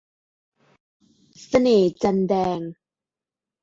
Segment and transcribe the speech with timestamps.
[1.47, 2.59] เสน่ห์จันทร์แดง